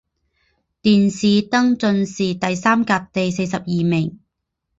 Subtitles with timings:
[0.81, 4.19] 殿试登进士第三甲第四十二名。